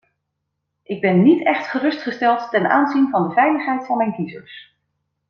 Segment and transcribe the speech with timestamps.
[0.83, 4.75] Ik ben niet echt gerustgesteld ten aanzien van de veiligheid van mijn kiezers.